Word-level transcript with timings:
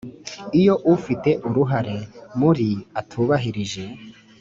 b 0.51 0.53
iyo 0.59 0.75
ufite 0.95 1.29
uruhare 1.47 1.95
muri 2.39 2.67
atubahirije 2.99 3.83